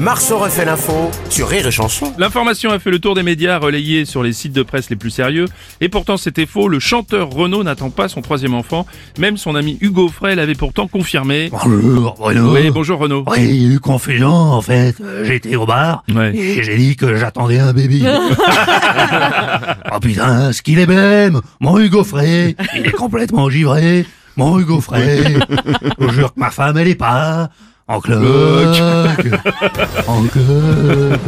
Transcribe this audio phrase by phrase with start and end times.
[0.00, 2.12] Marceau refait l'info sur Rire et Chanson.
[2.18, 5.10] L'information a fait le tour des médias relayés sur les sites de presse les plus
[5.10, 5.46] sérieux.
[5.80, 8.86] Et pourtant c'était faux, le chanteur Renaud n'attend pas son troisième enfant.
[9.18, 11.48] Même son ami Hugo Frey l'avait pourtant confirmé.
[11.50, 12.54] Bonjour, Bruno.
[12.54, 13.24] Oui, bonjour Renaud.
[13.26, 14.94] Oui, il y a eu confusion, en fait.
[15.00, 16.32] Euh, J'étais au bar, Ouais.
[16.36, 18.02] et j'ai dit que j'attendais un bébé.
[19.92, 24.06] oh putain, ce qu'il est belle Mon Hugo Frey, il est complètement givré.
[24.36, 25.34] Mon Hugo Frey,
[25.98, 27.50] je vous jure que ma femme, elle est pas...
[27.90, 28.20] En cloque,
[30.06, 31.20] en cloque.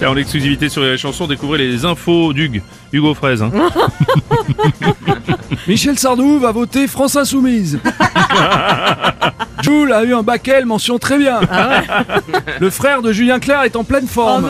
[0.06, 2.62] En exclusivité sur les chansons, découvrez les infos d'Hugues.
[2.92, 3.42] Hugo Fraise.
[3.42, 3.50] Hein.
[5.66, 7.80] Michel Sardou va voter France Insoumise.
[9.62, 11.40] Jules a eu un bac L, mention très bien.
[12.60, 14.44] Le frère de Julien Clerc est en pleine forme.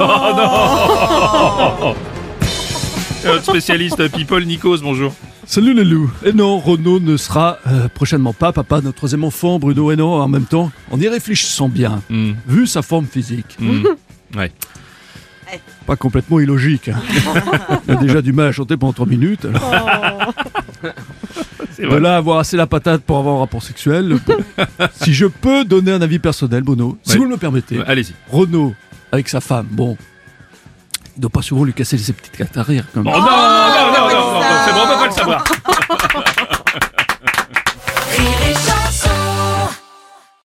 [3.24, 5.14] Et Notre spécialiste People Nikos, bonjour.
[5.50, 6.10] Salut les loups.
[6.26, 9.96] Et non, Renaud ne sera euh, prochainement pas papa de notre troisième enfant, Bruno et
[9.96, 10.70] non, en même temps.
[10.90, 13.82] En y réfléchissant bien, Hmm, vu sa forme physique, hmm.
[14.36, 14.52] Ouais.
[15.86, 16.90] pas complètement illogique.
[16.90, 17.00] hein.
[17.88, 19.46] Il a déjà du mal à chanter pendant 3 minutes.
[19.46, 20.34] alors.
[21.74, 24.18] C'est De là à avoir assez la patate pour avoir un rapport sexuel.
[25.02, 27.78] si je peux donner un avis personnel, Bruno, si vous le me permettez.
[27.78, 28.12] Ouais, Allez-y.
[28.30, 28.74] Renaud,
[29.12, 29.96] avec sa femme, bon,
[31.16, 32.84] il doit pas souvent lui casser ses petites cartes à rire.
[32.92, 33.06] Comme...
[33.06, 34.07] Oh non, non, non, non,
[35.28, 35.77] non, non,